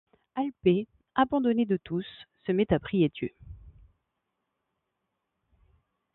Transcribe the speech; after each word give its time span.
Alpais, 0.33 0.87
abandonnée 1.13 1.67
de 1.67 1.77
tous, 1.77 2.07
se 2.47 2.51
met 2.51 2.73
à 2.73 2.79
prier 2.79 3.09
Dieu. 3.09 3.29